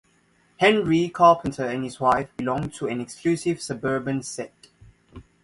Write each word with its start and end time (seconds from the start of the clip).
Henry 0.57 1.09
Carpenter 1.09 1.63
and 1.67 1.83
his 1.83 1.99
wife 1.99 2.27
belong 2.35 2.71
to 2.71 2.87
an 2.87 2.99
exclusive 2.99 3.61
suburban 3.61 4.23
set. 4.23 4.69